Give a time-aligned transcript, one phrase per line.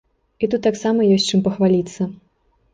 [0.43, 2.11] І тут таксама ёсць чым пахваліцца.